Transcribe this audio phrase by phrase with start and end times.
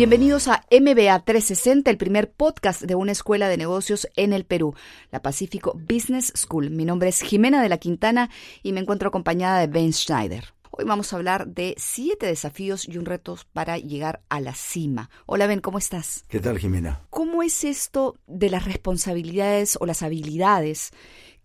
[0.00, 4.74] Bienvenidos a MBA 360, el primer podcast de una escuela de negocios en el Perú,
[5.10, 6.70] la Pacífico Business School.
[6.70, 8.30] Mi nombre es Jimena de la Quintana
[8.62, 10.54] y me encuentro acompañada de Ben Schneider.
[10.70, 15.10] Hoy vamos a hablar de siete desafíos y un reto para llegar a la cima.
[15.26, 16.24] Hola Ben, ¿cómo estás?
[16.28, 17.02] ¿Qué tal Jimena?
[17.10, 20.92] ¿Cómo es esto de las responsabilidades o las habilidades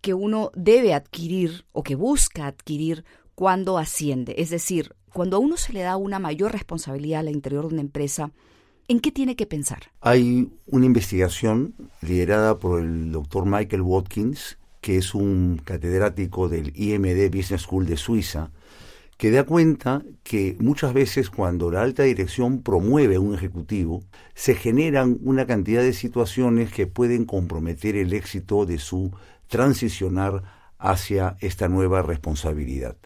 [0.00, 3.04] que uno debe adquirir o que busca adquirir
[3.34, 4.34] cuando asciende?
[4.38, 7.82] Es decir, cuando a uno se le da una mayor responsabilidad al interior de una
[7.82, 8.32] empresa,
[8.88, 9.84] ¿en qué tiene que pensar?
[10.00, 17.34] Hay una investigación liderada por el doctor Michael Watkins, que es un catedrático del IMD
[17.34, 18.50] Business School de Suiza,
[19.16, 24.02] que da cuenta que muchas veces cuando la alta dirección promueve a un ejecutivo,
[24.34, 29.12] se generan una cantidad de situaciones que pueden comprometer el éxito de su
[29.48, 30.42] transicionar
[30.78, 32.96] hacia esta nueva responsabilidad.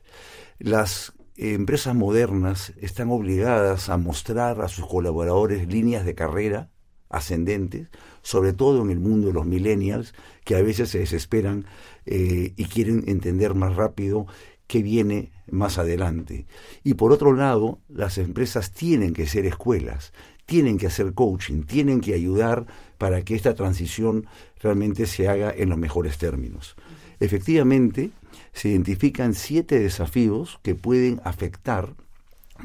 [0.59, 6.69] Las empresas modernas están obligadas a mostrar a sus colaboradores líneas de carrera
[7.09, 7.89] ascendentes,
[8.23, 11.65] sobre todo en el mundo de los millennials, que a veces se desesperan
[12.05, 14.27] eh, y quieren entender más rápido
[14.67, 16.47] qué viene más adelante.
[16.85, 20.13] Y por otro lado, las empresas tienen que ser escuelas,
[20.47, 22.67] tienen que hacer coaching, tienen que ayudar
[22.99, 24.27] para que esta transición
[24.61, 26.77] realmente se haga en los mejores términos.
[27.21, 28.11] Efectivamente,
[28.53, 31.95] se identifican siete desafíos que pueden afectar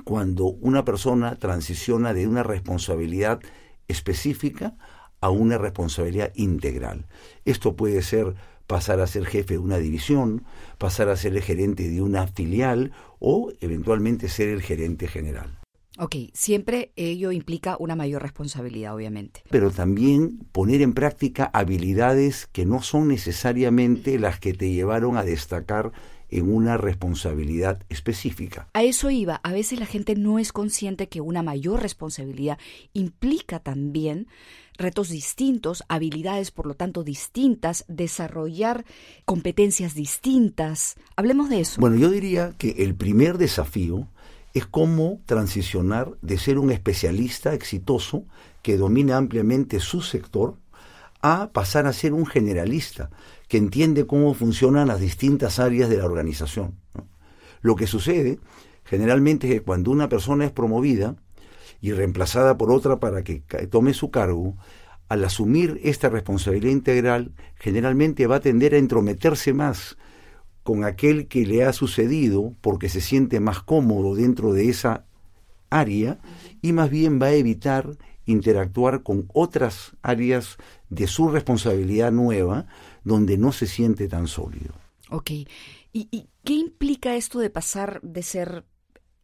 [0.04, 3.40] cuando una persona transiciona de una responsabilidad
[3.88, 4.76] específica
[5.22, 7.06] a una responsabilidad integral.
[7.46, 8.36] Esto puede ser
[8.68, 10.44] pasar a ser jefe de una división,
[10.78, 15.60] pasar a ser el gerente de una filial o eventualmente ser el gerente general.
[15.98, 19.44] Ok, siempre ello implica una mayor responsabilidad, obviamente.
[19.50, 25.24] Pero también poner en práctica habilidades que no son necesariamente las que te llevaron a
[25.24, 25.94] destacar
[26.30, 28.68] en una responsabilidad específica.
[28.74, 29.36] A eso iba.
[29.44, 32.58] A veces la gente no es consciente que una mayor responsabilidad
[32.94, 34.28] implica también
[34.78, 38.86] retos distintos, habilidades por lo tanto distintas, desarrollar
[39.24, 40.96] competencias distintas.
[41.16, 41.80] Hablemos de eso.
[41.80, 44.10] Bueno, yo diría que el primer desafío
[44.56, 48.24] es cómo transicionar de ser un especialista exitoso
[48.64, 50.56] que domina ampliamente su sector
[51.22, 53.10] a pasar a ser un generalista
[53.50, 56.76] que entiende cómo funcionan las distintas áreas de la organización.
[57.62, 58.40] Lo que sucede
[58.86, 61.18] generalmente es que cuando una persona es promovida
[61.82, 64.56] y reemplazada por otra para que tome su cargo,
[65.10, 69.98] al asumir esta responsabilidad integral, generalmente va a tender a entrometerse más
[70.66, 75.06] con aquel que le ha sucedido porque se siente más cómodo dentro de esa
[75.70, 76.18] área
[76.64, 77.96] y más bien va a evitar
[78.26, 80.58] interactuar con otras áreas
[80.90, 82.66] de su responsabilidad nueva
[83.04, 84.74] donde no se siente tan sólido.
[85.12, 85.30] Ok.
[85.94, 88.66] ¿Y, qué implica esto de pasar de ser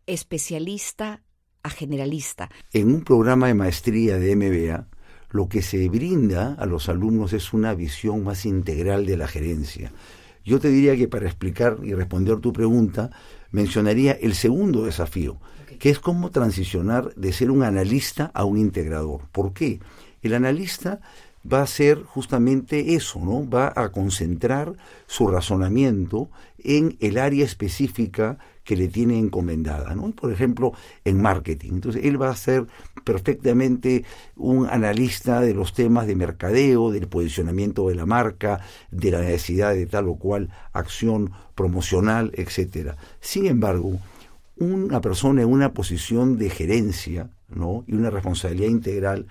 [0.06, 1.24] especialista
[1.64, 2.52] a generalista?
[2.72, 4.90] En un programa de maestría de MBA,
[5.32, 9.92] lo que se brinda a los alumnos es una visión más integral de la gerencia
[10.44, 13.12] yo te diría que para explicar y responder tu pregunta,
[13.52, 15.38] mencionaría el segundo desafío,
[15.80, 19.22] que es cómo transicionar de ser un analista a un integrador.
[19.32, 19.80] ¿Por qué?
[20.22, 21.00] El analista
[21.52, 23.50] va a ser justamente eso, ¿no?
[23.50, 24.74] Va a concentrar
[25.08, 26.30] su razonamiento
[26.60, 30.12] en el área específica que le tiene encomendada, ¿no?
[30.12, 30.74] Por ejemplo,
[31.04, 31.74] en marketing.
[31.74, 32.68] Entonces, él va a ser
[33.04, 34.06] perfectamente
[34.36, 38.62] un analista de los temas de mercadeo, del posicionamiento de la marca,
[38.92, 42.98] de la necesidad de tal o cual acción promocional, etcétera.
[43.20, 44.00] Sin embargo,
[44.58, 47.84] una persona en una posición de gerencia, ¿no?
[47.88, 49.26] y una responsabilidad integral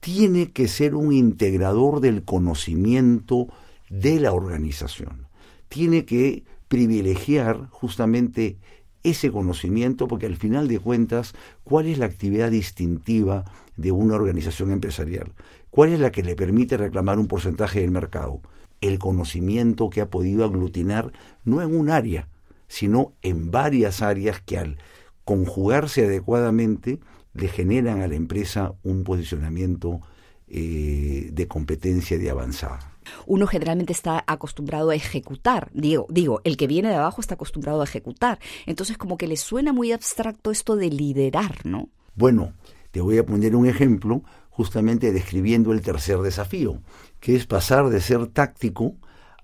[0.00, 3.48] tiene que ser un integrador del conocimiento
[3.88, 5.26] de la organización.
[5.68, 8.58] Tiene que privilegiar justamente
[9.02, 13.44] ese conocimiento porque al final de cuentas, ¿cuál es la actividad distintiva
[13.76, 15.32] de una organización empresarial?
[15.70, 18.40] ¿Cuál es la que le permite reclamar un porcentaje del mercado?
[18.80, 21.12] El conocimiento que ha podido aglutinar
[21.44, 22.28] no en un área,
[22.66, 24.78] sino en varias áreas que al
[25.24, 27.00] conjugarse adecuadamente
[27.34, 30.00] le generan a la empresa un posicionamiento
[30.48, 32.93] eh, de competencia de avanzada
[33.26, 35.70] uno generalmente está acostumbrado a ejecutar.
[35.72, 38.38] Digo, digo, el que viene de abajo está acostumbrado a ejecutar.
[38.66, 41.88] Entonces como que le suena muy abstracto esto de liderar, ¿no?
[42.14, 42.52] Bueno,
[42.90, 46.78] te voy a poner un ejemplo justamente describiendo el tercer desafío,
[47.18, 48.94] que es pasar de ser táctico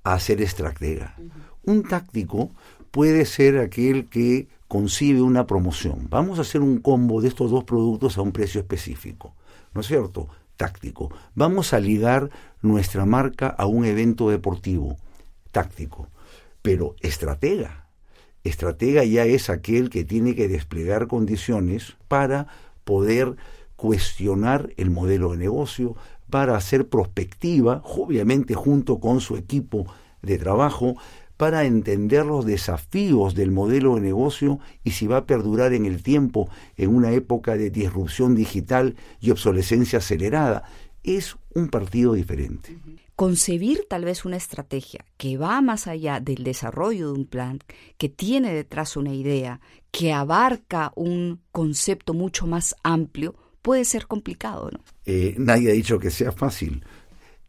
[0.05, 1.17] a ser estratega.
[1.65, 2.51] Un táctico
[2.91, 6.07] puede ser aquel que concibe una promoción.
[6.09, 9.35] Vamos a hacer un combo de estos dos productos a un precio específico.
[9.75, 10.29] ¿No es cierto?
[10.61, 11.11] Táctico.
[11.35, 12.29] Vamos a ligar
[12.61, 14.99] nuestra marca a un evento deportivo,
[15.53, 16.09] táctico.
[16.61, 17.87] Pero estratega.
[18.45, 22.47] Estratega ya es aquel que tiene que desplegar condiciones para
[22.85, 23.37] poder
[23.77, 25.97] cuestionar el modelo de negocio,
[26.29, 29.87] para hacer prospectiva, obviamente junto con su equipo
[30.21, 30.97] de trabajo,
[31.41, 36.03] para entender los desafíos del modelo de negocio y si va a perdurar en el
[36.03, 40.65] tiempo en una época de disrupción digital y obsolescencia acelerada.
[41.03, 42.77] Es un partido diferente.
[43.17, 47.61] Concebir tal vez una estrategia que va más allá del desarrollo de un plan,
[47.97, 54.69] que tiene detrás una idea, que abarca un concepto mucho más amplio, puede ser complicado,
[54.71, 54.81] ¿no?
[55.07, 56.85] Eh, nadie ha dicho que sea fácil.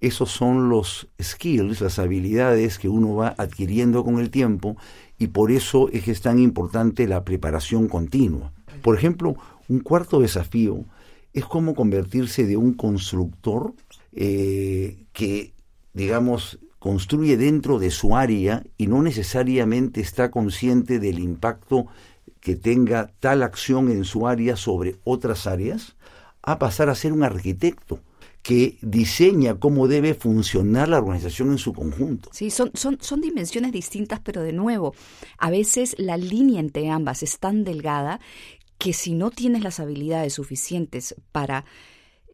[0.01, 4.75] Esos son los skills, las habilidades que uno va adquiriendo con el tiempo
[5.19, 8.51] y por eso es que es tan importante la preparación continua.
[8.81, 9.35] Por ejemplo,
[9.69, 10.85] un cuarto desafío
[11.33, 13.75] es cómo convertirse de un constructor
[14.11, 15.53] eh, que,
[15.93, 21.85] digamos, construye dentro de su área y no necesariamente está consciente del impacto
[22.39, 25.95] que tenga tal acción en su área sobre otras áreas,
[26.41, 27.99] a pasar a ser un arquitecto
[28.41, 32.29] que diseña cómo debe funcionar la organización en su conjunto.
[32.33, 34.95] Sí, son, son, son dimensiones distintas, pero de nuevo,
[35.37, 38.19] a veces la línea entre ambas es tan delgada
[38.77, 41.65] que si no tienes las habilidades suficientes para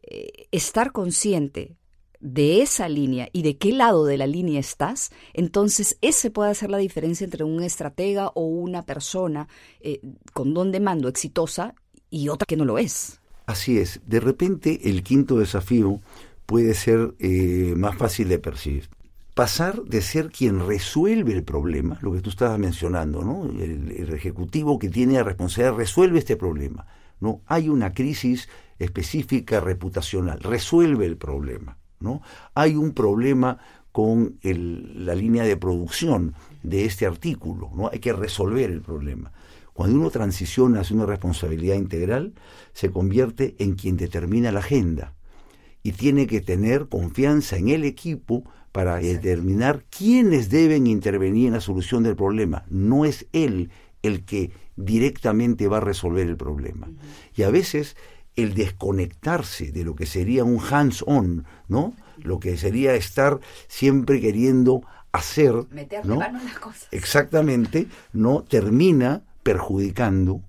[0.02, 1.76] eh, estar consciente
[2.20, 6.70] de esa línea y de qué lado de la línea estás, entonces ese puede hacer
[6.70, 9.46] la diferencia entre un estratega o una persona
[9.80, 10.00] eh,
[10.32, 11.74] con don de mando exitosa
[12.10, 13.20] y otra que no lo es.
[13.48, 16.02] Así es, de repente el quinto desafío
[16.44, 18.90] puede ser eh, más fácil de percibir.
[19.32, 23.46] Pasar de ser quien resuelve el problema, lo que tú estabas mencionando, ¿no?
[23.46, 26.86] El, ejecutivo que tiene la responsabilidad resuelve este problema.
[27.20, 27.40] ¿no?
[27.46, 31.78] Hay una crisis específica reputacional, resuelve el problema.
[32.00, 32.20] ¿no?
[32.54, 33.60] Hay un problema
[33.92, 37.88] con el, la línea de producción de este artículo, ¿no?
[37.90, 39.32] hay que resolver el problema.
[39.78, 42.32] Cuando uno transiciona hacia una responsabilidad integral,
[42.72, 45.14] se convierte en quien determina la agenda
[45.84, 48.42] y tiene que tener confianza en el equipo
[48.72, 52.64] para determinar quiénes deben intervenir en la solución del problema.
[52.68, 53.70] No es él
[54.02, 56.90] el que directamente va a resolver el problema.
[57.36, 57.96] Y a veces
[58.34, 61.94] el desconectarse de lo que sería un hands-on, ¿no?
[62.16, 63.38] Lo que sería estar
[63.68, 64.82] siempre queriendo
[65.12, 66.16] hacer, Meterle ¿no?
[66.16, 66.88] mano en las cosas.
[66.90, 70.42] Exactamente, no termina perjudicando,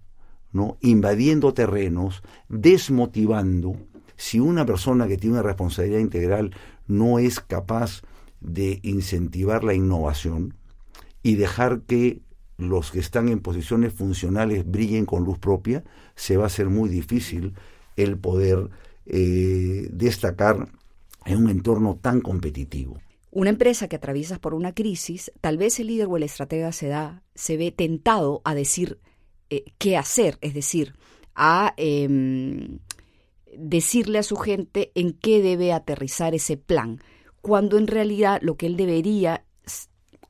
[0.52, 0.78] ¿no?
[0.82, 3.78] invadiendo terrenos, desmotivando.
[4.18, 6.54] Si una persona que tiene una responsabilidad integral
[6.86, 8.02] no es capaz
[8.42, 10.54] de incentivar la innovación
[11.24, 12.24] y dejar que
[12.58, 15.86] los que están en posiciones funcionales brillen con luz propia,
[16.16, 17.54] se va a hacer muy difícil
[17.96, 18.70] el poder
[19.06, 20.68] eh, destacar
[21.26, 23.00] en un entorno tan competitivo.
[23.32, 26.88] Una empresa que atraviesa por una crisis, tal vez el líder o el estratega se
[26.88, 29.00] da, se ve tentado a decir
[29.50, 30.96] eh, qué hacer, es decir,
[31.36, 32.80] a eh,
[33.56, 37.02] decirle a su gente en qué debe aterrizar ese plan,
[37.42, 39.46] cuando en realidad lo que él debería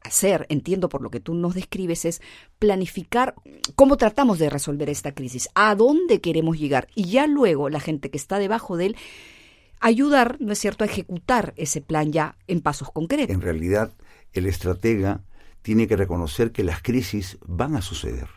[0.01, 2.21] hacer, entiendo por lo que tú nos describes, es
[2.57, 3.35] planificar
[3.75, 8.09] cómo tratamos de resolver esta crisis, a dónde queremos llegar y ya luego la gente
[8.09, 8.97] que está debajo de él
[9.79, 13.33] ayudar, ¿no es cierto?, a ejecutar ese plan ya en pasos concretos.
[13.33, 13.93] En realidad,
[14.33, 15.23] el estratega
[15.61, 18.27] tiene que reconocer que las crisis van a suceder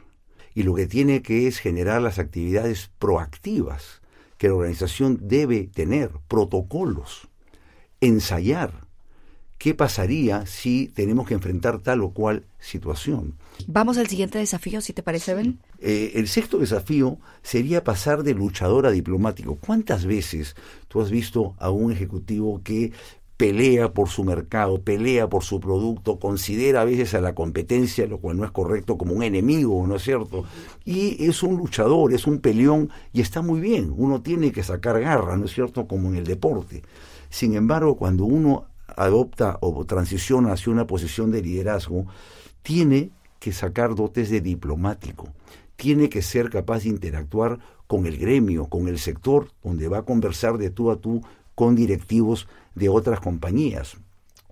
[0.55, 4.03] y lo que tiene que es generar las actividades proactivas
[4.39, 7.29] que la organización debe tener, protocolos,
[8.01, 8.87] ensayar
[9.63, 13.35] qué pasaría si tenemos que enfrentar tal o cual situación.
[13.69, 15.61] Vamos al siguiente desafío, si te parece, Ben.
[15.79, 19.55] Eh, el sexto desafío sería pasar de luchador a diplomático.
[19.55, 20.57] ¿Cuántas veces
[20.89, 22.91] tú has visto a un ejecutivo que
[23.37, 28.19] pelea por su mercado, pelea por su producto, considera a veces a la competencia, lo
[28.19, 30.45] cual no es correcto, como un enemigo, ¿no es cierto?
[30.85, 35.01] Y es un luchador, es un peleón y está muy bien, uno tiene que sacar
[35.01, 36.83] garra, ¿no es cierto?, como en el deporte.
[37.31, 42.07] Sin embargo, cuando uno adopta o transiciona hacia una posición de liderazgo,
[42.63, 45.29] tiene que sacar dotes de diplomático,
[45.77, 50.05] tiene que ser capaz de interactuar con el gremio, con el sector, donde va a
[50.05, 51.23] conversar de tú a tú
[51.55, 53.97] con directivos de otras compañías,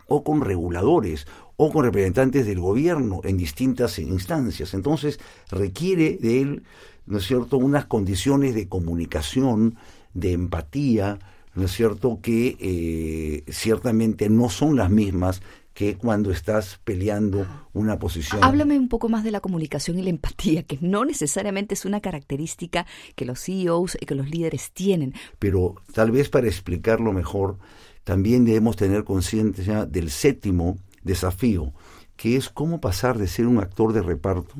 [0.08, 4.74] o con reguladores, o con representantes del gobierno en distintas instancias.
[4.74, 5.20] Entonces
[5.50, 6.62] requiere de él,
[7.06, 9.76] ¿no es cierto?, unas condiciones de comunicación,
[10.14, 11.18] de empatía,
[11.54, 15.42] ¿no es cierto?, que eh, ciertamente no son las mismas
[15.74, 18.42] que cuando estás peleando una posición.
[18.44, 22.00] Háblame un poco más de la comunicación y la empatía, que no necesariamente es una
[22.00, 25.14] característica que los CEOs y que los líderes tienen.
[25.38, 27.58] Pero tal vez para explicarlo mejor,
[28.04, 31.72] también debemos tener conciencia del séptimo desafío,
[32.16, 34.54] que es cómo pasar de ser un actor de reparto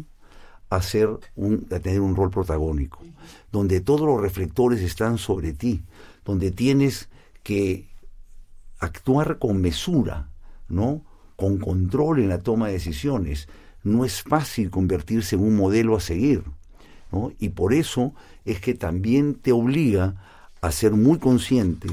[0.71, 3.01] a, ser un, a tener un rol protagónico,
[3.51, 5.83] donde todos los reflectores están sobre ti,
[6.31, 7.09] donde tienes
[7.43, 7.89] que
[8.79, 10.31] actuar con mesura,
[10.69, 11.05] ¿no?
[11.35, 13.49] Con control en la toma de decisiones.
[13.83, 16.45] No es fácil convertirse en un modelo a seguir,
[17.11, 17.33] ¿no?
[17.41, 20.23] Y por eso es que también te obliga
[20.61, 21.89] a ser muy consciente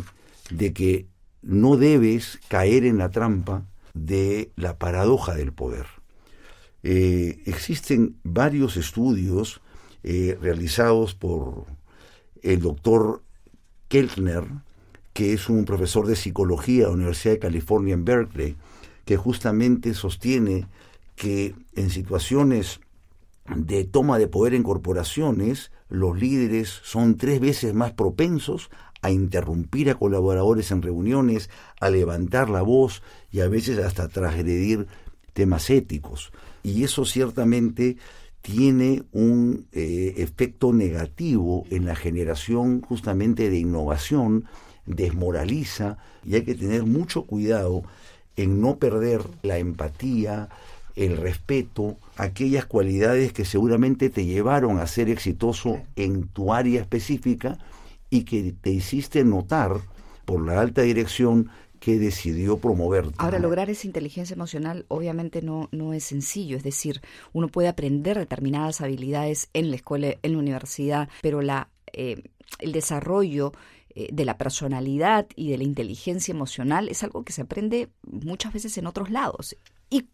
[0.52, 1.08] de que
[1.42, 3.66] no debes caer en la trampa
[3.96, 5.88] de la paradoja del poder.
[6.84, 9.62] Eh, existen varios estudios
[10.04, 11.66] eh, realizados por
[12.44, 13.24] el doctor
[13.88, 14.44] Keltner,
[15.14, 18.56] que es un profesor de psicología de la Universidad de California en Berkeley,
[19.06, 20.68] que justamente sostiene
[21.16, 22.80] que en situaciones
[23.56, 28.70] de toma de poder en corporaciones, los líderes son tres veces más propensos
[29.02, 34.88] a interrumpir a colaboradores en reuniones, a levantar la voz y a veces hasta transgredir
[35.34, 36.32] temas éticos.
[36.64, 37.98] Y eso ciertamente
[38.48, 44.46] tiene un eh, efecto negativo en la generación justamente de innovación,
[44.86, 47.84] desmoraliza y hay que tener mucho cuidado
[48.38, 50.48] en no perder la empatía,
[50.96, 57.58] el respeto, aquellas cualidades que seguramente te llevaron a ser exitoso en tu área específica
[58.10, 59.82] y que te hiciste notar
[60.24, 63.06] por la alta dirección que decidió promover.
[63.18, 67.02] Ahora, lograr esa inteligencia emocional obviamente no, no es sencillo, es decir,
[67.34, 72.24] uno puede aprender determinadas habilidades en la escuela, en la universidad, pero la, eh,
[72.60, 73.54] el desarrollo
[74.00, 78.54] eh, de la personalidad y de la inteligencia emocional es algo que se aprende muchas
[78.54, 79.58] veces en otros lados
[79.90, 80.06] y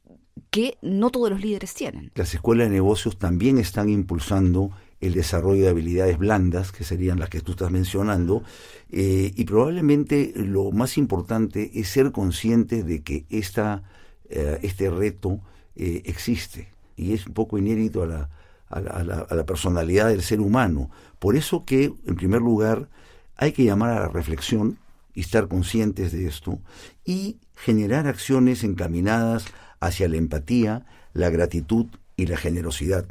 [0.50, 2.12] que no todos los líderes tienen.
[2.16, 4.72] Las escuelas de negocios también están impulsando
[5.04, 8.44] el desarrollo de habilidades blandas, que serían las que tú estás mencionando,
[8.90, 13.84] eh, y probablemente lo más importante es ser consciente de que esta,
[14.30, 15.42] eh, este reto
[15.76, 18.30] eh, existe y es un poco inédito a la,
[18.70, 20.90] a, la, a la personalidad del ser humano.
[21.20, 22.88] Por eso que, en primer lugar,
[23.36, 24.78] hay que llamar a la reflexión
[25.14, 26.60] y estar conscientes de esto
[27.04, 29.46] y generar acciones encaminadas
[29.82, 33.06] hacia la empatía, la gratitud y la generosidad.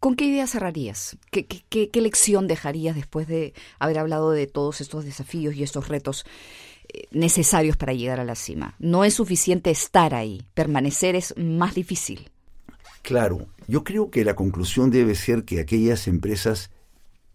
[0.00, 1.16] ¿Con qué idea cerrarías?
[1.30, 6.24] ¿Qué, lección dejarías después de haber hablado de todos estos desafíos y estos retos
[6.88, 8.76] eh, necesarios para llegar a la cima?
[8.78, 12.30] No es suficiente estar ahí, permanecer es más difícil.
[13.02, 16.70] Claro, yo creo que la conclusión debe ser que aquellas empresas,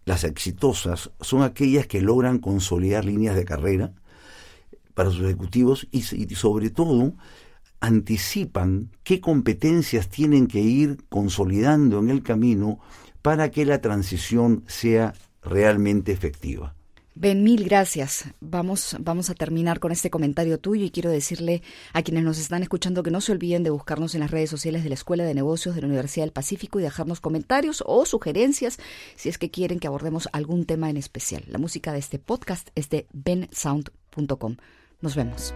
[0.06, 3.92] las exitosas, son aquellas que logran consolidar líneas de carrera
[4.94, 7.12] para sus ejecutivos y sobre todo
[7.80, 12.78] anticipan qué competencias tienen que ir consolidando en el camino
[13.22, 16.74] para que la transición sea realmente efectiva.
[17.16, 18.24] Ben, mil gracias.
[18.40, 21.62] Vamos, vamos a terminar con este comentario tuyo y quiero decirle
[21.92, 24.82] a quienes nos están escuchando que no se olviden de buscarnos en las redes sociales
[24.82, 28.78] de la Escuela de Negocios de la Universidad del Pacífico y dejarnos comentarios o sugerencias
[29.14, 31.44] si es que quieren que abordemos algún tema en especial.
[31.46, 34.56] La música de este podcast es de bensound.com.
[35.00, 35.54] Nos vemos.